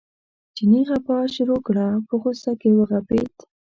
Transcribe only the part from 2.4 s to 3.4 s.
کې وغپېد.